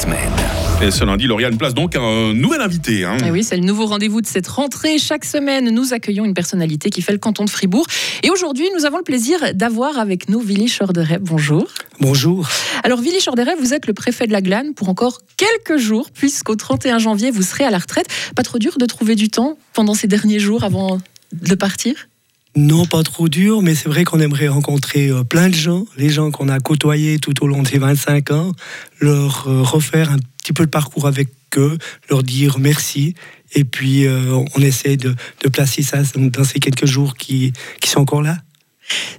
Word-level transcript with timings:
semaine. 0.00 0.32
Et 0.80 0.90
ce 0.90 1.04
lundi, 1.04 1.26
Lauriane 1.26 1.58
place 1.58 1.74
donc 1.74 1.94
un 1.94 2.32
nouvel 2.32 2.62
invité. 2.62 3.04
hein. 3.04 3.18
Eh 3.22 3.30
oui, 3.30 3.44
c'est 3.44 3.56
le 3.58 3.64
nouveau 3.64 3.84
rendez-vous 3.84 4.22
de 4.22 4.26
cette 4.26 4.48
rentrée. 4.48 4.98
Chaque 4.98 5.26
semaine, 5.26 5.68
nous 5.68 5.92
accueillons 5.92 6.24
une 6.24 6.32
personnalité 6.32 6.88
qui 6.88 7.02
fait 7.02 7.12
le 7.12 7.18
canton 7.18 7.44
de 7.44 7.50
Fribourg. 7.50 7.86
Et 8.22 8.30
aujourd'hui, 8.30 8.66
nous 8.74 8.86
avons 8.86 8.96
le 8.96 9.02
plaisir 9.02 9.38
d'avoir 9.52 9.98
avec 9.98 10.30
nous 10.30 10.40
Willy 10.40 10.70
Chorderet. 10.70 11.18
Bonjour. 11.20 11.66
Bonjour. 12.00 12.48
Alors, 12.82 12.98
Willy 13.02 13.18
Chorderet, 13.22 13.56
vous 13.60 13.74
êtes 13.74 13.86
le 13.86 13.92
préfet 13.92 14.26
de 14.26 14.32
la 14.32 14.40
Glane 14.40 14.72
pour 14.72 14.88
encore 14.88 15.20
quelques 15.36 15.78
jours, 15.78 16.08
puisqu'au 16.14 16.56
31 16.56 16.98
janvier, 16.98 17.30
vous 17.30 17.42
serez 17.42 17.64
à 17.64 17.70
la 17.70 17.78
retraite. 17.78 18.06
Pas 18.34 18.42
trop 18.42 18.58
dur 18.58 18.78
de 18.78 18.86
trouver 18.86 19.16
du 19.16 19.28
temps 19.28 19.58
pendant 19.74 19.92
ces 19.92 20.06
derniers 20.06 20.38
jours 20.40 20.64
avant 20.64 20.98
de 21.32 21.54
partir? 21.54 22.08
Non, 22.56 22.84
pas 22.84 23.04
trop 23.04 23.28
dur, 23.28 23.62
mais 23.62 23.76
c'est 23.76 23.88
vrai 23.88 24.02
qu'on 24.04 24.18
aimerait 24.18 24.48
rencontrer 24.48 25.08
euh, 25.08 25.22
plein 25.22 25.48
de 25.48 25.54
gens, 25.54 25.84
les 25.96 26.08
gens 26.08 26.32
qu'on 26.32 26.48
a 26.48 26.58
côtoyés 26.58 27.20
tout 27.20 27.44
au 27.44 27.46
long 27.46 27.62
de 27.62 27.68
ces 27.68 27.78
25 27.78 28.32
ans, 28.32 28.52
leur 28.98 29.46
euh, 29.46 29.62
refaire 29.62 30.10
un 30.10 30.18
petit 30.42 30.52
peu 30.52 30.64
le 30.64 30.68
parcours 30.68 31.06
avec 31.06 31.28
eux, 31.56 31.78
leur 32.08 32.24
dire 32.24 32.58
merci. 32.58 33.14
Et 33.54 33.62
puis, 33.62 34.04
euh, 34.04 34.36
on 34.56 34.60
essaie 34.62 34.96
de, 34.96 35.14
de 35.44 35.48
placer 35.48 35.82
ça 35.82 35.98
dans 36.16 36.42
ces 36.42 36.58
quelques 36.58 36.86
jours 36.86 37.14
qui, 37.16 37.52
qui 37.80 37.88
sont 37.88 38.00
encore 38.00 38.22
là. 38.22 38.36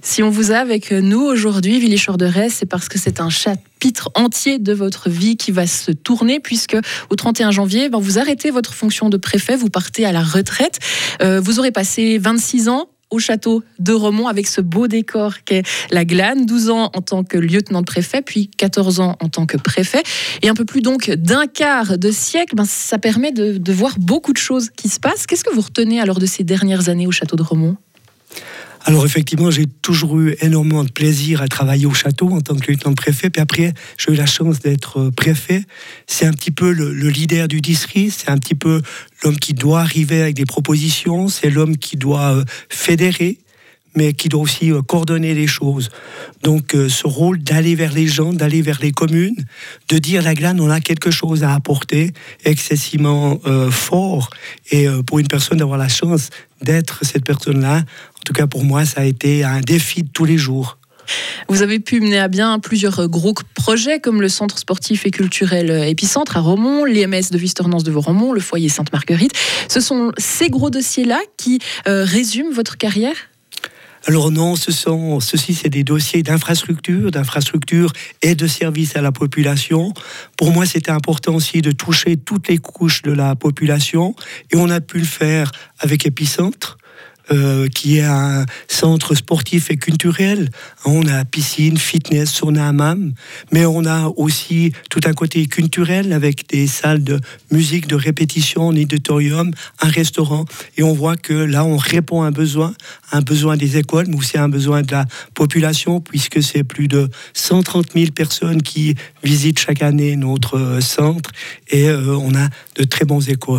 Si 0.02 0.22
on 0.22 0.28
vous 0.28 0.52
a 0.52 0.56
avec 0.56 0.92
nous 0.92 1.22
aujourd'hui, 1.22 1.80
Willy 1.80 1.98
Chorderet, 1.98 2.50
c'est 2.50 2.66
parce 2.66 2.90
que 2.90 2.98
c'est 2.98 3.18
un 3.20 3.30
chapitre 3.30 4.10
entier 4.14 4.58
de 4.58 4.74
votre 4.74 5.08
vie 5.08 5.38
qui 5.38 5.52
va 5.52 5.66
se 5.66 5.90
tourner, 5.90 6.40
puisque 6.40 6.76
au 7.08 7.16
31 7.16 7.50
janvier, 7.50 7.88
ben, 7.88 7.98
vous 7.98 8.18
arrêtez 8.18 8.50
votre 8.50 8.74
fonction 8.74 9.08
de 9.08 9.16
préfet, 9.16 9.56
vous 9.56 9.70
partez 9.70 10.04
à 10.04 10.12
la 10.12 10.22
retraite. 10.22 10.78
Vous 11.22 11.58
aurez 11.58 11.72
passé 11.72 12.18
26 12.18 12.68
ans 12.68 12.88
au 13.12 13.18
château 13.18 13.62
de 13.78 13.92
Romont 13.92 14.26
avec 14.26 14.48
ce 14.48 14.60
beau 14.60 14.88
décor 14.88 15.44
qu'est 15.44 15.62
la 15.90 16.04
Glane, 16.04 16.46
12 16.46 16.70
ans 16.70 16.90
en 16.94 17.02
tant 17.02 17.22
que 17.22 17.38
lieutenant 17.38 17.80
de 17.80 17.86
préfet, 17.86 18.22
puis 18.22 18.48
14 18.56 19.00
ans 19.00 19.16
en 19.20 19.28
tant 19.28 19.46
que 19.46 19.56
préfet. 19.56 20.02
Et 20.42 20.48
un 20.48 20.54
peu 20.54 20.64
plus 20.64 20.80
donc 20.80 21.10
d'un 21.10 21.46
quart 21.46 21.98
de 21.98 22.10
siècle, 22.10 22.56
ben, 22.56 22.64
ça 22.64 22.98
permet 22.98 23.32
de, 23.32 23.58
de 23.58 23.72
voir 23.72 23.98
beaucoup 23.98 24.32
de 24.32 24.38
choses 24.38 24.70
qui 24.70 24.88
se 24.88 24.98
passent. 24.98 25.26
Qu'est-ce 25.26 25.44
que 25.44 25.54
vous 25.54 25.60
retenez 25.60 26.00
alors 26.00 26.18
de 26.18 26.26
ces 26.26 26.42
dernières 26.42 26.88
années 26.88 27.06
au 27.06 27.12
château 27.12 27.36
de 27.36 27.42
Romont? 27.42 27.76
Alors 28.84 29.04
effectivement, 29.04 29.50
j'ai 29.50 29.66
toujours 29.66 30.18
eu 30.18 30.36
énormément 30.40 30.82
de 30.82 30.90
plaisir 30.90 31.40
à 31.40 31.46
travailler 31.46 31.86
au 31.86 31.94
château 31.94 32.30
en 32.30 32.40
tant 32.40 32.56
que 32.56 32.70
lieutenant 32.70 32.90
de 32.90 32.96
préfet. 32.96 33.30
Puis 33.30 33.40
après, 33.40 33.74
j'ai 33.96 34.12
eu 34.12 34.16
la 34.16 34.26
chance 34.26 34.58
d'être 34.58 34.98
euh, 34.98 35.10
préfet. 35.10 35.62
C'est 36.08 36.26
un 36.26 36.32
petit 36.32 36.50
peu 36.50 36.72
le, 36.72 36.92
le 36.92 37.08
leader 37.08 37.46
du 37.46 37.60
district, 37.60 38.12
c'est 38.18 38.30
un 38.30 38.38
petit 38.38 38.56
peu 38.56 38.82
l'homme 39.22 39.36
qui 39.36 39.54
doit 39.54 39.82
arriver 39.82 40.20
avec 40.20 40.34
des 40.34 40.46
propositions, 40.46 41.28
c'est 41.28 41.48
l'homme 41.48 41.76
qui 41.76 41.96
doit 41.96 42.34
euh, 42.34 42.44
fédérer 42.68 43.38
mais 43.94 44.14
qui 44.14 44.30
doit 44.30 44.40
aussi 44.40 44.72
euh, 44.72 44.80
coordonner 44.80 45.34
les 45.34 45.46
choses. 45.46 45.90
Donc 46.42 46.74
ce 46.74 47.06
rôle 47.06 47.38
d'aller 47.42 47.74
vers 47.74 47.92
les 47.92 48.06
gens, 48.06 48.32
d'aller 48.32 48.62
vers 48.62 48.78
les 48.80 48.90
communes, 48.90 49.44
de 49.90 49.98
dire 49.98 50.22
la 50.22 50.34
glane, 50.34 50.62
on 50.62 50.70
a 50.70 50.80
quelque 50.80 51.10
chose 51.10 51.44
à 51.44 51.52
apporter 51.54 52.14
excessivement 52.46 53.38
fort. 53.70 54.30
Et 54.70 54.88
pour 55.06 55.18
une 55.18 55.28
personne 55.28 55.58
d'avoir 55.58 55.78
la 55.78 55.88
chance 55.88 56.30
d'être 56.62 57.04
cette 57.04 57.24
personne-là, 57.24 57.84
en 58.22 58.24
tout 58.24 58.34
cas 58.34 58.46
pour 58.46 58.62
moi, 58.62 58.84
ça 58.84 59.00
a 59.00 59.04
été 59.04 59.42
un 59.42 59.60
défi 59.60 60.04
de 60.04 60.08
tous 60.08 60.24
les 60.24 60.38
jours. 60.38 60.78
Vous 61.48 61.62
avez 61.62 61.80
pu 61.80 62.00
mener 62.00 62.20
à 62.20 62.28
bien 62.28 62.60
plusieurs 62.60 63.08
gros 63.08 63.34
projets 63.54 63.98
comme 63.98 64.20
le 64.20 64.28
centre 64.28 64.58
sportif 64.58 65.04
et 65.04 65.10
culturel 65.10 65.70
Épicentre 65.88 66.36
à 66.36 66.40
Romont, 66.40 66.84
l'IMS 66.84 67.30
de 67.32 67.38
Visternance 67.38 67.82
de 67.82 67.92
Romont, 67.92 68.32
le 68.32 68.40
foyer 68.40 68.68
Sainte-Marguerite. 68.68 69.32
Ce 69.66 69.80
sont 69.80 70.12
ces 70.18 70.50
gros 70.50 70.70
dossiers-là 70.70 71.18
qui 71.36 71.58
euh, 71.88 72.04
résument 72.04 72.52
votre 72.52 72.78
carrière? 72.78 73.16
Alors 74.06 74.30
non, 74.30 74.54
ce 74.54 74.70
sont, 74.70 75.18
ceci, 75.18 75.54
c'est 75.54 75.68
des 75.68 75.82
dossiers 75.82 76.22
d'infrastructure, 76.22 77.10
d'infrastructure 77.10 77.92
et 78.22 78.36
de 78.36 78.46
services 78.46 78.94
à 78.94 79.00
la 79.00 79.10
population. 79.10 79.92
Pour 80.36 80.52
moi, 80.52 80.66
c'était 80.66 80.92
important 80.92 81.34
aussi 81.34 81.60
de 81.60 81.72
toucher 81.72 82.16
toutes 82.16 82.48
les 82.48 82.58
couches 82.58 83.02
de 83.02 83.12
la 83.12 83.34
population 83.34 84.14
et 84.52 84.56
on 84.56 84.70
a 84.70 84.80
pu 84.80 84.98
le 84.98 85.04
faire 85.04 85.50
avec 85.80 86.06
Épicentre. 86.06 86.78
Euh, 87.32 87.66
qui 87.68 87.98
est 87.98 88.04
un 88.04 88.46
centre 88.68 89.14
sportif 89.14 89.70
et 89.70 89.76
culturel. 89.76 90.50
On 90.84 91.06
a 91.08 91.24
piscine, 91.24 91.78
fitness, 91.78 92.30
sauna, 92.30 92.68
hammam, 92.68 93.12
mais 93.52 93.66
on 93.66 93.84
a 93.84 94.08
aussi 94.16 94.72
tout 94.90 95.00
un 95.04 95.14
côté 95.14 95.46
culturel 95.46 96.12
avec 96.12 96.48
des 96.48 96.66
salles 96.66 97.02
de 97.02 97.18
musique, 97.50 97.86
de 97.86 97.96
répétition, 97.96 98.70
un 98.70 98.76
auditorium, 98.76 99.50
un 99.80 99.88
restaurant. 99.88 100.44
Et 100.76 100.82
on 100.82 100.92
voit 100.92 101.16
que 101.16 101.32
là, 101.32 101.64
on 101.64 101.76
répond 101.76 102.22
à 102.22 102.26
un 102.26 102.30
besoin, 102.30 102.74
un 103.10 103.22
besoin 103.22 103.56
des 103.56 103.78
écoles, 103.78 104.06
mais 104.08 104.16
aussi 104.16 104.38
un 104.38 104.48
besoin 104.48 104.82
de 104.82 104.92
la 104.92 105.06
population, 105.34 106.00
puisque 106.00 106.42
c'est 106.42 106.64
plus 106.64 106.88
de 106.88 107.08
130 107.34 107.92
000 107.94 108.12
personnes 108.12 108.62
qui 108.62 108.94
visitent 109.24 109.58
chaque 109.58 109.82
année 109.82 110.16
notre 110.16 110.58
euh, 110.58 110.80
centre 110.80 111.30
et 111.68 111.88
euh, 111.88 112.16
on 112.16 112.34
a 112.34 112.48
de 112.76 112.84
très 112.84 113.04
bons 113.04 113.28
échos. 113.28 113.58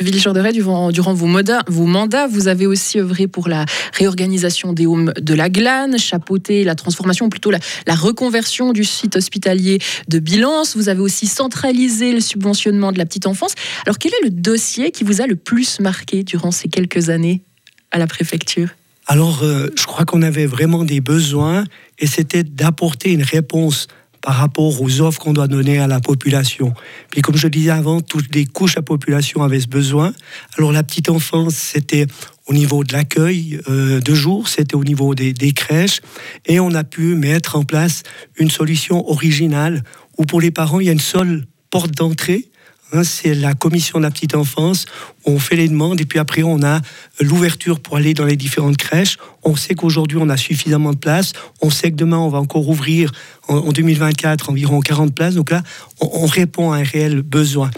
Willy 0.00 0.20
Chorderet, 0.20 0.52
durant, 0.52 0.90
durant 0.90 1.12
vos, 1.12 1.26
mandats, 1.26 2.26
vous 2.28 2.48
avez 2.48 2.66
aussi 2.66 2.98
œuvré 2.98 3.26
pour 3.26 3.48
la 3.48 3.66
réorganisation 3.92 4.72
des 4.72 4.86
homes 4.86 5.12
de 5.20 5.34
la 5.34 5.50
Glane, 5.50 5.98
chapeauté 5.98 6.64
la 6.64 6.74
transformation, 6.74 7.28
plutôt 7.28 7.50
la, 7.50 7.58
la 7.86 7.94
reconversion 7.94 8.72
du 8.72 8.84
site 8.84 9.16
hospitalier 9.16 9.78
de 10.08 10.18
Bilance. 10.18 10.76
Vous 10.76 10.88
avez 10.88 11.00
aussi 11.00 11.26
centralisé 11.26 12.12
le 12.12 12.20
subventionnement 12.20 12.90
de 12.90 12.98
la 12.98 13.06
petite 13.06 13.26
enfance. 13.26 13.54
Alors, 13.84 13.98
quel 13.98 14.12
est 14.14 14.24
le 14.24 14.30
dossier 14.30 14.90
qui 14.90 15.04
vous 15.04 15.20
a 15.20 15.26
le 15.26 15.36
plus 15.36 15.78
marqué 15.78 16.24
durant 16.24 16.50
ces 16.50 16.68
quelques 16.68 17.10
années 17.10 17.42
à 17.90 17.98
la 17.98 18.06
préfecture? 18.06 18.70
Alors, 19.06 19.42
euh, 19.42 19.68
je 19.76 19.84
crois 19.84 20.04
qu'on 20.04 20.22
avait 20.22 20.46
vraiment 20.46 20.84
des 20.84 21.00
besoins 21.00 21.64
et 21.98 22.06
c'était 22.06 22.44
d'apporter 22.44 23.12
une 23.12 23.22
réponse 23.22 23.88
par 24.22 24.36
rapport 24.36 24.80
aux 24.80 25.00
offres 25.00 25.20
qu'on 25.20 25.32
doit 25.32 25.48
donner 25.48 25.78
à 25.78 25.86
la 25.86 26.00
population. 26.00 26.72
Puis 27.10 27.20
comme 27.22 27.36
je 27.36 27.48
disais 27.48 27.70
avant, 27.70 28.00
toutes 28.00 28.34
les 28.34 28.46
couches 28.46 28.76
la 28.76 28.82
population 28.82 29.42
avaient 29.42 29.60
ce 29.60 29.68
besoin. 29.68 30.12
Alors 30.56 30.72
la 30.72 30.82
petite 30.82 31.10
enfance, 31.10 31.54
c'était 31.54 32.06
au 32.46 32.54
niveau 32.54 32.84
de 32.84 32.92
l'accueil 32.92 33.60
euh, 33.68 34.00
de 34.00 34.14
jour, 34.14 34.48
c'était 34.48 34.76
au 34.76 34.84
niveau 34.84 35.14
des, 35.14 35.32
des 35.32 35.52
crèches, 35.52 36.00
et 36.46 36.60
on 36.60 36.72
a 36.72 36.84
pu 36.84 37.14
mettre 37.14 37.56
en 37.56 37.64
place 37.64 38.02
une 38.36 38.50
solution 38.50 39.08
originale 39.08 39.82
où 40.18 40.24
pour 40.24 40.40
les 40.40 40.50
parents, 40.50 40.80
il 40.80 40.86
y 40.86 40.90
a 40.90 40.92
une 40.92 41.00
seule 41.00 41.46
porte 41.70 41.92
d'entrée, 41.92 42.50
Hein, 42.92 43.04
c'est 43.04 43.34
la 43.34 43.54
commission 43.54 43.98
de 43.98 44.04
la 44.04 44.10
petite 44.10 44.34
enfance. 44.34 44.84
On 45.24 45.38
fait 45.38 45.56
les 45.56 45.68
demandes 45.68 46.00
et 46.00 46.04
puis 46.04 46.18
après 46.18 46.42
on 46.42 46.62
a 46.62 46.80
l'ouverture 47.20 47.80
pour 47.80 47.96
aller 47.96 48.12
dans 48.12 48.26
les 48.26 48.36
différentes 48.36 48.76
crèches. 48.76 49.16
On 49.44 49.56
sait 49.56 49.74
qu'aujourd'hui 49.74 50.18
on 50.20 50.28
a 50.28 50.36
suffisamment 50.36 50.92
de 50.92 50.98
places. 50.98 51.32
On 51.62 51.70
sait 51.70 51.90
que 51.90 51.96
demain 51.96 52.18
on 52.18 52.28
va 52.28 52.38
encore 52.38 52.68
ouvrir 52.68 53.10
en, 53.48 53.56
en 53.56 53.72
2024 53.72 54.50
environ 54.50 54.80
40 54.80 55.14
places. 55.14 55.34
Donc 55.34 55.50
là, 55.50 55.62
on, 56.00 56.24
on 56.24 56.26
répond 56.26 56.72
à 56.72 56.78
un 56.78 56.82
réel 56.82 57.22
besoin. 57.22 57.70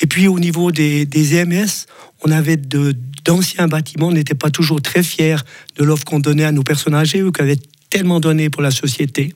Et 0.00 0.06
puis 0.06 0.28
au 0.28 0.38
niveau 0.38 0.70
des, 0.70 1.06
des 1.06 1.36
EMS, 1.36 1.86
on 2.24 2.30
avait 2.30 2.56
de 2.56 2.94
d'anciens 3.24 3.68
bâtiments. 3.68 4.08
On 4.08 4.12
n'était 4.12 4.34
pas 4.34 4.50
toujours 4.50 4.80
très 4.80 5.02
fiers 5.02 5.36
de 5.76 5.84
l'offre 5.84 6.04
qu'on 6.04 6.20
donnait 6.20 6.44
à 6.44 6.52
nos 6.52 6.62
personnes 6.62 6.94
âgées, 6.94 7.20
eux 7.20 7.30
qui 7.32 7.40
avaient 7.40 7.58
tellement 7.92 8.20
donné 8.20 8.48
pour 8.48 8.62
la 8.62 8.70
société. 8.70 9.34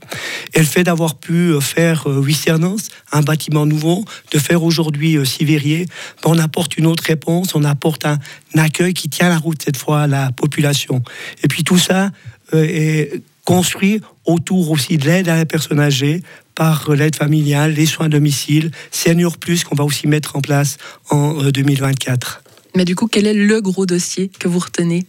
Et 0.55 0.61
le 0.61 0.65
fait 0.65 0.83
d'avoir 0.83 1.17
pu 1.17 1.53
euh, 1.53 1.61
faire 1.61 2.09
euh, 2.09 2.23
Huissernance, 2.23 2.89
un 3.13 3.21
bâtiment 3.21 3.67
nouveau, 3.67 4.05
de 4.33 4.39
faire 4.39 4.63
aujourd'hui 4.63 5.19
euh, 5.19 5.27
Sivérier, 5.27 5.87
on 6.25 6.39
apporte 6.39 6.79
une 6.79 6.87
autre 6.87 7.05
réponse, 7.05 7.55
on 7.55 7.65
apporte 7.65 8.07
un, 8.07 8.19
accueil 8.57 8.95
qui 8.95 9.11
tient 9.11 9.29
la 9.29 9.37
route 9.37 9.61
cette 9.63 9.77
fois 9.77 10.03
à 10.03 10.07
la 10.07 10.33
population. 10.33 11.03
Et 11.45 11.49
puis 11.49 11.63
tout 11.63 11.77
ça 11.77 12.11
est 12.55 13.21
construit 13.45 14.01
autour 14.25 14.71
aussi 14.71 14.97
de 14.97 15.05
l'aide 15.05 15.29
à 15.29 15.37
la 15.37 15.45
personne 15.45 15.81
âgée 15.81 16.23
par 16.55 16.91
l'aide 16.91 17.15
familiale, 17.15 17.75
les 17.75 17.85
soins 17.85 18.07
à 18.07 18.09
domicile, 18.09 18.71
Senior 18.91 19.37
Plus 19.37 19.63
qu'on 19.65 19.77
va 19.77 19.85
aussi 19.85 20.09
mettre 20.09 20.37
en 20.37 20.41
place 20.41 20.79
en 21.11 21.45
euh, 21.45 21.53
2024. 21.53 22.43
Mais 22.75 22.87
du 22.87 22.97
coup, 22.97 23.07
quel 23.07 23.27
est 23.27 23.35
le 23.35 23.61
gros 23.61 23.85
dossier 23.85 24.31
que 24.39 24.49
vous 24.49 24.59
retenez? 24.59 25.05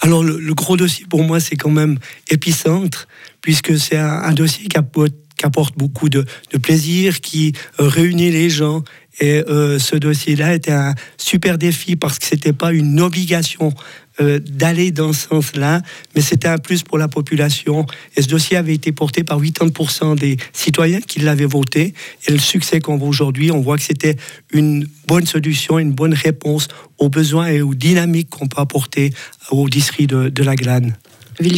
Alors 0.00 0.22
le, 0.22 0.54
gros 0.54 0.76
dossier 0.76 1.06
pour 1.08 1.22
moi, 1.22 1.40
c'est 1.40 1.56
quand 1.56 1.70
même 1.70 1.98
épicentre, 2.28 3.08
puisque 3.40 3.78
c'est 3.78 3.96
un, 3.96 4.32
dossier 4.32 4.68
qui 4.68 4.76
apporte, 4.76 5.76
beaucoup 5.76 6.08
de, 6.08 6.24
plaisir, 6.62 7.20
qui 7.20 7.52
euh, 7.80 7.88
réunit 7.88 8.30
les 8.30 8.50
gens. 8.50 8.82
Et 9.20 9.42
euh, 9.48 9.78
ce 9.78 9.96
dossier-là 9.96 10.54
était 10.54 10.72
un 10.72 10.94
super 11.18 11.58
défi 11.58 11.96
parce 11.96 12.18
que 12.18 12.26
c'était 12.26 12.52
pas 12.52 12.72
une 12.72 13.00
obligation 13.00 13.74
euh, 14.20 14.38
d'aller 14.38 14.90
dans 14.90 15.12
ce 15.12 15.28
sens-là, 15.28 15.80
mais 16.14 16.20
c'était 16.20 16.48
un 16.48 16.58
plus 16.58 16.82
pour 16.82 16.98
la 16.98 17.08
population. 17.08 17.86
Et 18.16 18.22
ce 18.22 18.28
dossier 18.28 18.56
avait 18.56 18.74
été 18.74 18.92
porté 18.92 19.24
par 19.24 19.40
80% 19.40 20.18
des 20.18 20.36
citoyens 20.52 21.00
qui 21.00 21.20
l'avaient 21.20 21.46
voté. 21.46 21.94
Et 22.26 22.32
le 22.32 22.38
succès 22.38 22.80
qu'on 22.80 22.96
voit 22.96 23.08
aujourd'hui, 23.08 23.50
on 23.50 23.60
voit 23.60 23.76
que 23.76 23.82
c'était 23.82 24.16
une 24.52 24.86
bonne 25.06 25.26
solution, 25.26 25.78
une 25.78 25.92
bonne 25.92 26.14
réponse 26.14 26.68
aux 26.98 27.08
besoins 27.08 27.46
et 27.48 27.62
aux 27.62 27.74
dynamiques 27.74 28.30
qu'on 28.30 28.46
peut 28.46 28.60
apporter 28.60 29.12
au 29.50 29.68
district 29.68 30.10
de, 30.10 30.28
de 30.28 30.42
la 30.42 30.54
Glane. 30.54 30.96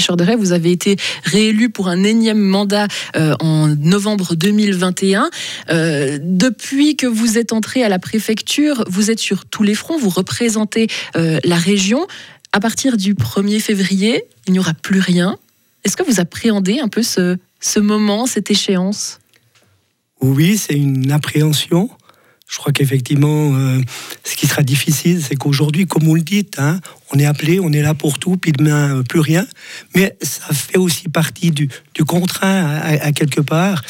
Chorderet, 0.07 0.37
vous 0.37 0.53
avez 0.53 0.71
été 0.71 0.97
réélu 1.25 1.71
pour 1.71 1.89
un 1.89 2.05
énième 2.05 2.39
mandat 2.39 2.87
euh, 3.17 3.35
en 3.41 3.69
novembre 3.69 4.35
2021. 4.35 5.29
Euh, 5.71 6.19
depuis 6.23 6.97
que 6.97 7.07
vous 7.07 7.39
êtes 7.39 7.53
entré 7.53 7.83
à 7.83 7.89
la 7.89 7.99
préfecture, 7.99 8.85
vous 8.89 9.11
êtes 9.11 9.19
sur 9.19 9.45
tous 9.45 9.65
les 9.65 9.75
fronts, 9.75 9.99
vous 9.99 10.11
représentez 10.11 10.87
la 11.15 11.57
région. 11.57 12.07
À 12.53 12.61
partir 12.61 12.99
du 12.99 13.15
1er 13.15 13.61
février, 13.61 14.25
il 14.47 14.53
n'y 14.53 14.59
aura 14.59 14.75
plus 14.75 15.01
rien. 15.01 15.39
Est-ce 15.85 15.97
que 15.97 16.03
vous 16.03 16.21
appréhendez 16.21 16.81
un 16.81 16.89
peu 16.89 17.03
ce, 17.03 17.39
ce 17.61 17.81
moment, 17.81 18.27
cette 18.27 18.51
échéance? 18.51 19.21
Oui, 20.21 20.59
c'est 20.59 20.75
une 20.75 21.11
appréhension. 21.11 21.89
Je 22.47 22.59
crois 22.59 22.73
qu'effectivement, 22.73 23.55
euh, 23.57 23.81
ce 24.25 24.37
qui 24.37 24.47
sera 24.47 24.63
difficile, 24.63 25.23
c'est 25.23 25.37
qu'aujourd'hui, 25.37 25.87
comme 25.87 26.05
vous 26.05 26.15
le 26.15 26.21
dites, 26.21 26.59
hein, 26.59 26.81
on 27.11 27.19
est 27.19 27.25
appelé, 27.25 27.59
on 27.59 27.73
est 27.73 27.81
là 27.81 27.95
pour 27.95 28.19
tout, 28.19 28.37
puis 28.37 28.53
demain, 28.53 28.99
euh, 28.99 29.03
plus 29.03 29.21
rien. 29.21 29.47
Mais 29.97 30.15
ça 30.21 30.53
fait 30.53 30.77
aussi 30.77 31.09
partie 31.09 31.51
du, 31.51 31.71
du 31.95 32.05
contraint 32.05 32.79
à, 32.83 33.13
quelque 33.13 33.41
part. 33.41 33.83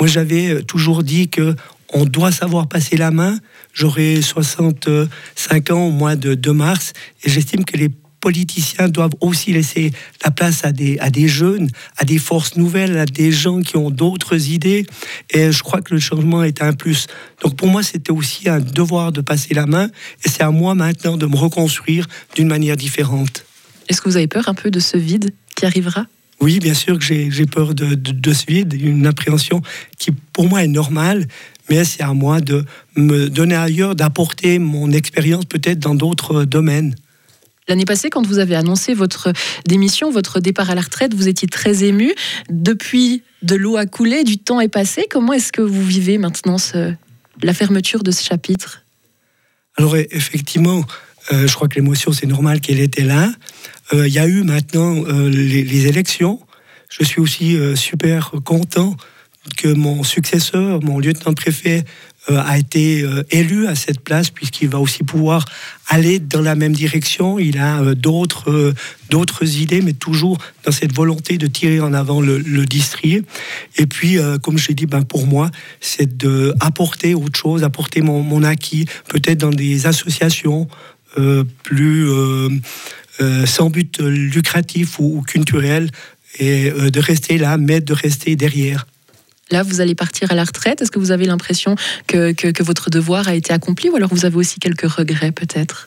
Moi, 0.00 0.08
j'avais 0.08 0.64
toujours 0.64 1.04
dit 1.04 1.28
que 1.28 1.54
on 1.92 2.04
doit 2.04 2.32
savoir 2.32 2.66
passer 2.68 2.96
la 2.96 3.12
main. 3.12 3.38
J'aurai 3.72 4.20
65 4.20 5.70
ans 5.70 5.86
au 5.86 5.90
mois 5.92 6.16
de, 6.16 6.34
de 6.34 6.50
mars, 6.50 6.92
et 7.22 7.30
j'estime 7.30 7.64
que 7.64 7.76
les 7.76 7.88
politiciens 8.20 8.88
doivent 8.88 9.14
aussi 9.20 9.52
laisser 9.52 9.92
la 10.24 10.30
place 10.30 10.64
à 10.64 10.72
des, 10.72 10.98
à 10.98 11.10
des 11.10 11.28
jeunes, 11.28 11.68
à 11.96 12.04
des 12.04 12.18
forces 12.18 12.56
nouvelles, 12.56 12.96
à 12.98 13.06
des 13.06 13.32
gens 13.32 13.60
qui 13.60 13.76
ont 13.76 13.90
d'autres 13.90 14.50
idées. 14.50 14.86
Et 15.30 15.52
je 15.52 15.62
crois 15.62 15.80
que 15.80 15.94
le 15.94 16.00
changement 16.00 16.42
est 16.42 16.62
un 16.62 16.72
plus. 16.72 17.06
Donc 17.42 17.56
pour 17.56 17.68
moi, 17.68 17.82
c'était 17.82 18.12
aussi 18.12 18.48
un 18.48 18.60
devoir 18.60 19.12
de 19.12 19.20
passer 19.20 19.54
la 19.54 19.66
main. 19.66 19.90
Et 20.24 20.28
c'est 20.28 20.42
à 20.42 20.50
moi 20.50 20.74
maintenant 20.74 21.16
de 21.16 21.26
me 21.26 21.36
reconstruire 21.36 22.06
d'une 22.34 22.48
manière 22.48 22.76
différente. 22.76 23.44
Est-ce 23.88 24.00
que 24.00 24.08
vous 24.08 24.16
avez 24.16 24.28
peur 24.28 24.48
un 24.48 24.54
peu 24.54 24.70
de 24.70 24.80
ce 24.80 24.96
vide 24.96 25.32
qui 25.54 25.66
arrivera? 25.66 26.06
Oui, 26.40 26.60
bien 26.60 26.74
sûr 26.74 26.98
que 26.98 27.04
j'ai 27.04 27.46
peur 27.46 27.74
de, 27.74 27.94
de, 27.94 28.12
de, 28.12 28.32
ce 28.32 28.46
vide, 28.46 28.72
une 28.80 29.06
appréhension 29.06 29.60
qui 29.98 30.12
pour 30.32 30.48
moi 30.48 30.62
est 30.62 30.68
normale, 30.68 31.26
mais 31.68 31.84
c'est 31.84 32.02
à 32.02 32.12
moi 32.12 32.40
de 32.40 32.64
me 32.96 33.28
donner 33.28 33.56
ailleurs, 33.56 33.96
d'apporter 33.96 34.60
mon 34.60 34.92
expérience 34.92 35.46
peut-être 35.46 35.80
dans 35.80 35.96
d'autres 35.96 36.44
domaines. 36.44 36.94
L'année 37.68 37.84
passée, 37.84 38.08
quand 38.10 38.26
vous 38.26 38.38
avez 38.38 38.56
annoncé 38.56 38.94
votre 38.94 39.32
démission, 39.66 40.10
votre 40.10 40.40
départ 40.40 40.70
à 40.70 40.74
la 40.74 40.80
retraite, 40.80 41.14
vous 41.14 41.28
étiez 41.28 41.48
très 41.48 41.84
ému. 41.84 42.14
Depuis, 42.48 43.22
de 43.42 43.56
l'eau 43.56 43.76
a 43.76 43.86
coulé, 43.86 44.24
du 44.24 44.38
temps 44.38 44.60
est 44.60 44.68
passé. 44.68 45.06
Comment 45.10 45.34
est-ce 45.34 45.52
que 45.52 45.62
vous 45.62 45.84
vivez 45.84 46.18
maintenant 46.18 46.56
la 47.42 47.54
fermeture 47.54 48.02
de 48.02 48.10
ce 48.10 48.24
chapitre? 48.24 48.82
Alors 49.76 49.96
effectivement, 49.96 50.84
euh, 51.32 51.46
je 51.46 51.54
crois 51.54 51.68
que 51.68 51.76
l'émotion, 51.76 52.12
c'est 52.12 52.26
normal 52.26 52.60
qu'elle 52.60 52.80
était 52.80 53.04
là. 53.04 53.30
Euh, 53.92 54.08
il 54.08 54.12
y 54.12 54.18
a 54.18 54.26
eu 54.26 54.42
maintenant 54.42 55.04
euh, 55.04 55.28
les, 55.28 55.86
élections. 55.86 56.40
Je 56.88 57.04
suis 57.04 57.20
aussi 57.20 57.58
super 57.76 58.32
content 58.44 58.96
que 59.58 59.68
mon 59.68 60.02
successeur, 60.04 60.82
mon 60.82 60.98
lieutenant-préfet, 60.98 61.84
a 62.36 62.58
été 62.58 63.02
euh, 63.02 63.22
élu 63.30 63.66
à 63.66 63.74
cette 63.74 64.00
place 64.00 64.30
puisqu'il 64.30 64.68
va 64.68 64.78
aussi 64.78 65.02
pouvoir 65.04 65.44
aller 65.88 66.18
dans 66.18 66.42
la 66.42 66.54
même 66.54 66.72
direction. 66.72 67.38
Il 67.38 67.58
a 67.58 67.80
euh, 67.80 67.94
d'autres 67.94 68.74
d'autres 69.10 69.56
idées, 69.56 69.80
mais 69.80 69.94
toujours 69.94 70.38
dans 70.64 70.72
cette 70.72 70.92
volonté 70.92 71.38
de 71.38 71.46
tirer 71.46 71.80
en 71.80 71.94
avant 71.94 72.20
le, 72.20 72.38
le. 72.38 72.66
Et 73.76 73.86
puis, 73.86 74.18
comme 74.42 74.58
je 74.58 74.68
l'ai 74.68 74.74
dit, 74.74 74.84
ben 74.84 75.02
pour 75.02 75.26
moi, 75.26 75.50
c'est 75.80 76.18
de 76.18 76.54
apporter 76.60 77.14
autre 77.14 77.38
chose, 77.38 77.64
apporter 77.64 78.02
mon, 78.02 78.22
mon 78.22 78.42
acquis, 78.42 78.84
peut-être 79.08 79.38
dans 79.38 79.50
des 79.50 79.86
associations 79.86 80.68
plus 81.62 82.10
sans 83.46 83.70
but 83.70 83.98
lucratif 84.00 84.98
ou 84.98 85.22
culturel, 85.26 85.90
et 86.38 86.70
de 86.70 87.00
rester 87.00 87.38
là, 87.38 87.56
mais 87.56 87.80
de 87.80 87.94
rester 87.94 88.36
derrière. 88.36 88.86
Là, 89.50 89.62
vous 89.62 89.80
allez 89.80 89.94
partir 89.94 90.30
à 90.30 90.34
la 90.34 90.44
retraite. 90.44 90.82
Est-ce 90.82 90.90
que 90.90 90.98
vous 90.98 91.10
avez 91.10 91.24
l'impression 91.24 91.76
que, 92.06 92.32
que, 92.32 92.62
votre 92.62 92.90
devoir 92.90 93.28
a 93.28 93.34
été 93.34 93.52
accompli 93.52 93.88
ou 93.88 93.96
alors 93.96 94.10
vous 94.10 94.24
avez 94.24 94.36
aussi 94.36 94.60
quelques 94.60 94.90
regrets 94.90 95.32
peut-être? 95.32 95.86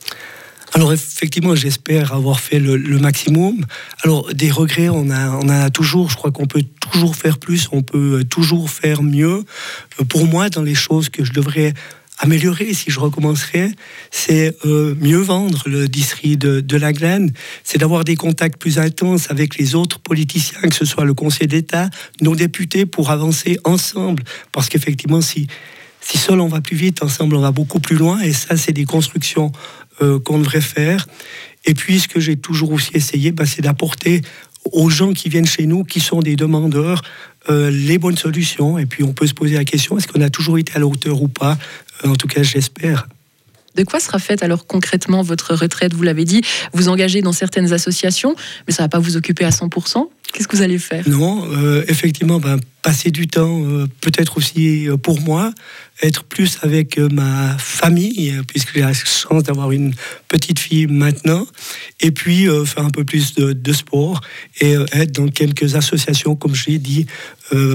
Alors 0.73 0.93
effectivement, 0.93 1.53
j'espère 1.53 2.13
avoir 2.13 2.39
fait 2.39 2.59
le, 2.59 2.77
maximum. 2.99 3.65
Alors 4.03 4.33
des 4.33 4.49
regrets, 4.49 4.89
on 4.89 5.09
a, 5.09 5.65
a 5.65 5.69
toujours. 5.69 6.09
Je 6.09 6.15
crois 6.15 6.31
qu'on 6.31 6.47
peut 6.47 6.63
toujours 6.91 7.15
faire 7.15 7.37
plus, 7.37 7.67
on 7.71 7.83
peut 7.83 8.23
toujours 8.23 8.69
faire 8.69 9.03
mieux. 9.03 9.43
Pour 10.07 10.25
moi, 10.25 10.49
dans 10.49 10.63
les 10.63 10.75
choses 10.75 11.09
que 11.09 11.25
je 11.25 11.33
devrais 11.33 11.73
améliorer 12.21 12.73
si 12.73 12.91
je 12.91 12.99
recommencerais, 12.99 13.71
c'est 14.11 14.55
euh, 14.65 14.95
mieux 15.01 15.17
vendre 15.17 15.63
le 15.65 15.87
district 15.87 16.39
de, 16.39 16.61
de 16.61 16.77
la 16.77 16.93
Glaine, 16.93 17.33
c'est 17.63 17.79
d'avoir 17.79 18.03
des 18.03 18.15
contacts 18.15 18.59
plus 18.59 18.77
intenses 18.77 19.31
avec 19.31 19.57
les 19.57 19.73
autres 19.73 19.99
politiciens, 19.99 20.61
que 20.61 20.75
ce 20.75 20.85
soit 20.85 21.03
le 21.03 21.15
Conseil 21.15 21.47
d'État, 21.47 21.89
nos 22.21 22.35
députés, 22.35 22.85
pour 22.85 23.09
avancer 23.09 23.57
ensemble. 23.63 24.23
Parce 24.51 24.69
qu'effectivement, 24.69 25.19
si, 25.21 25.47
si 25.99 26.19
seul 26.19 26.39
on 26.39 26.47
va 26.47 26.61
plus 26.61 26.77
vite, 26.77 27.01
ensemble 27.03 27.35
on 27.35 27.41
va 27.41 27.51
beaucoup 27.51 27.79
plus 27.79 27.95
loin, 27.97 28.19
et 28.21 28.33
ça, 28.33 28.55
c'est 28.55 28.73
des 28.73 28.85
constructions 28.85 29.51
euh, 30.01 30.19
qu'on 30.19 30.37
devrait 30.37 30.61
faire. 30.61 31.07
Et 31.65 31.73
puis, 31.73 31.99
ce 31.99 32.07
que 32.07 32.19
j'ai 32.19 32.37
toujours 32.37 32.71
aussi 32.71 32.91
essayé, 32.93 33.31
bah, 33.31 33.45
c'est 33.47 33.63
d'apporter 33.63 34.21
aux 34.71 34.91
gens 34.91 35.13
qui 35.13 35.29
viennent 35.29 35.47
chez 35.47 35.65
nous, 35.65 35.83
qui 35.83 35.99
sont 35.99 36.19
des 36.19 36.35
demandeurs, 36.35 37.01
les 37.49 37.97
bonnes 37.97 38.17
solutions. 38.17 38.77
Et 38.77 38.85
puis 38.85 39.03
on 39.03 39.13
peut 39.13 39.27
se 39.27 39.33
poser 39.33 39.55
la 39.55 39.65
question, 39.65 39.97
est-ce 39.97 40.07
qu'on 40.07 40.21
a 40.21 40.29
toujours 40.29 40.57
été 40.57 40.73
à 40.75 40.79
la 40.79 40.87
hauteur 40.87 41.21
ou 41.21 41.27
pas 41.27 41.57
euh, 42.03 42.09
En 42.09 42.15
tout 42.15 42.27
cas, 42.27 42.43
j'espère. 42.43 43.07
De 43.75 43.83
quoi 43.83 43.99
sera 43.99 44.19
faite 44.19 44.43
alors 44.43 44.67
concrètement 44.67 45.21
votre 45.21 45.55
retraite? 45.55 45.93
Vous 45.93 46.03
l'avez 46.03 46.25
dit, 46.25 46.41
vous 46.73 46.89
engagez 46.89 47.21
dans 47.21 47.31
certaines 47.31 47.71
associations, 47.71 48.35
mais 48.67 48.73
ça 48.73 48.83
ne 48.83 48.85
va 48.85 48.89
pas 48.89 48.99
vous 48.99 49.15
occuper 49.15 49.45
à 49.45 49.49
100%. 49.49 50.09
Qu'est-ce 50.33 50.47
que 50.47 50.55
vous 50.55 50.61
allez 50.61 50.77
faire? 50.77 51.07
Non, 51.07 51.47
euh, 51.51 51.83
effectivement, 51.87 52.39
ben, 52.39 52.59
passer 52.81 53.11
du 53.11 53.27
temps, 53.27 53.63
euh, 53.63 53.87
peut-être 54.01 54.37
aussi 54.37 54.87
euh, 54.87 54.97
pour 54.97 55.21
moi, 55.21 55.53
être 56.01 56.23
plus 56.23 56.57
avec 56.61 56.97
euh, 56.97 57.09
ma 57.09 57.57
famille, 57.57 58.33
puisque 58.47 58.73
j'ai 58.73 58.81
la 58.81 58.93
chance 58.93 59.43
d'avoir 59.43 59.71
une 59.71 59.93
petite 60.27 60.59
fille 60.59 60.87
maintenant, 60.87 61.45
et 61.99 62.11
puis 62.11 62.47
faire 62.65 62.85
un 62.85 62.89
peu 62.89 63.03
plus 63.03 63.35
de, 63.35 63.73
sport 63.73 64.21
et 64.59 64.75
être 64.93 65.11
dans 65.11 65.27
quelques 65.27 65.75
associations, 65.75 66.35
comme 66.35 66.55
je 66.55 66.69
l'ai 66.69 66.77
dit, 66.79 67.05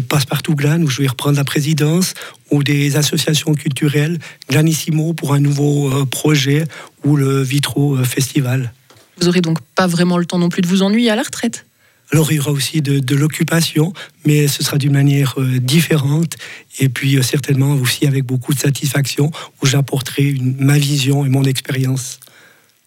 Passe-Partout 0.08 0.54
Glan, 0.54 0.82
où 0.82 0.88
je 0.88 1.02
vais 1.02 1.08
reprendre 1.08 1.36
la 1.36 1.44
présidence, 1.44 2.14
ou 2.50 2.62
des 2.62 2.96
associations 2.96 3.54
culturelles, 3.54 4.18
Glanissimo 4.48 5.12
pour 5.12 5.34
un 5.34 5.40
nouveau 5.40 6.06
projet, 6.06 6.64
ou 7.04 7.16
le 7.16 7.42
Vitro 7.42 7.96
Festival. 8.04 8.72
Vous 9.20 9.28
aurez 9.28 9.40
donc 9.40 9.60
pas 9.74 9.86
vraiment 9.86 10.18
le 10.18 10.26
temps 10.26 10.38
non 10.38 10.48
plus 10.48 10.62
de 10.62 10.66
vous 10.66 10.82
ennuyer 10.82 11.10
à 11.10 11.16
la 11.16 11.22
retraite 11.22 11.65
alors 12.12 12.30
il 12.30 12.36
y 12.36 12.40
aura 12.40 12.52
aussi 12.52 12.82
de, 12.82 13.14
l'occupation, 13.14 13.92
mais 14.24 14.48
ce 14.48 14.62
sera 14.62 14.78
d'une 14.78 14.92
manière 14.92 15.34
euh, 15.38 15.58
différente 15.58 16.34
et 16.78 16.88
puis 16.88 17.16
euh, 17.16 17.22
certainement 17.22 17.72
aussi 17.72 18.06
avec 18.06 18.24
beaucoup 18.24 18.54
de 18.54 18.58
satisfaction 18.58 19.30
où 19.62 19.66
j'apporterai 19.66 20.36
ma 20.40 20.78
vision 20.78 21.24
et 21.24 21.28
mon 21.28 21.44
expérience. 21.44 22.20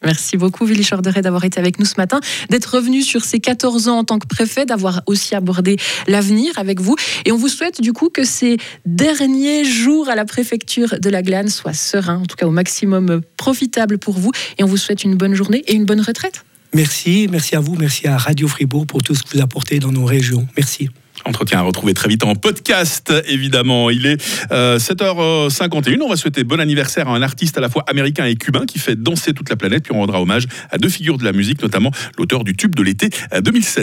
Merci 0.04 0.38
beaucoup, 0.38 0.66
Willy 0.66 0.86
Chorderet, 0.86 1.22
d'avoir 1.22 1.44
été 1.44 1.60
avec 1.60 1.78
nous 1.78 1.86
ce 1.86 1.96
matin, 1.98 2.22
d'être 2.50 2.76
revenu 2.76 3.02
sur 3.02 3.26
ses 3.26 3.42
14 3.42 3.90
ans 3.90 3.98
en 3.98 4.04
tant 4.06 4.18
que 4.18 4.28
préfet, 4.28 4.66
d'avoir 4.66 5.02
aussi 5.08 5.36
abordé 5.36 5.76
l'avenir 6.08 6.58
avec 6.58 6.80
vous. 6.80 6.96
Et 7.26 7.34
on 7.34 7.38
vous 7.38 7.50
souhaite 7.50 7.82
du 7.82 7.92
coup 7.92 8.10
que 8.10 8.24
ces 8.24 8.58
derniers 8.86 9.66
jours 9.66 10.08
à 10.08 10.16
la 10.16 10.24
préfecture 10.24 10.96
de 11.02 11.10
la 11.10 11.22
Glane 11.22 11.50
soient 11.50 11.74
sereins, 11.74 12.20
en 12.20 12.26
tout 12.26 12.38
cas 12.38 12.46
au 12.46 12.52
maximum 12.52 13.22
profitables 13.36 13.98
pour 13.98 14.18
vous. 14.18 14.32
Et 14.58 14.64
on 14.64 14.68
vous 14.68 14.78
souhaite 14.78 15.04
une 15.04 15.16
bonne 15.16 15.36
journée 15.36 15.64
et 15.68 15.74
une 15.74 15.86
bonne 15.86 16.02
retraite. 16.02 16.46
Merci, 16.74 17.28
merci 17.32 17.56
à 17.56 17.60
vous, 17.60 17.76
merci 17.76 18.08
à 18.08 18.18
Radio 18.18 18.48
Fribourg 18.48 18.86
pour 18.86 19.02
tout 19.02 19.16
ce 19.16 19.24
que 19.24 19.30
vous 19.34 19.42
apportez 19.42 19.80
dans 19.80 19.92
nos 19.92 20.06
régions. 20.06 20.48
Merci. 20.56 20.90
Entretien 21.26 21.60
à 21.60 21.62
retrouver 21.64 21.94
très 21.94 22.08
vite 22.08 22.24
en 22.24 22.36
podcast, 22.36 23.14
évidemment. 23.28 23.90
Il 23.90 24.06
est 24.06 24.24
euh, 24.52 24.80
7h51. 24.80 26.02
On 26.02 26.10
va 26.10 26.16
souhaiter 26.16 26.44
bon 26.46 26.60
anniversaire 26.60 27.10
à 27.10 27.12
un 27.12 27.22
artiste 27.22 27.58
à 27.58 27.62
la 27.62 27.70
fois 27.70 27.84
américain 27.88 28.26
et 28.26 28.36
cubain 28.36 28.66
qui 28.66 28.80
fait 28.80 28.96
danser 28.96 29.34
toute 29.34 29.50
la 29.50 29.58
planète. 29.58 29.84
Puis 29.84 29.94
on 29.94 30.00
rendra 30.00 30.22
hommage 30.22 30.48
à 30.72 30.78
deux 30.78 30.88
figures 30.88 31.18
de 31.18 31.26
la 31.26 31.34
musique, 31.34 31.62
notamment 31.62 31.92
l'auteur 32.18 32.44
du 32.44 32.56
tube 32.56 32.74
de 32.74 32.84
l'été 32.84 33.10
2007. 33.42 33.78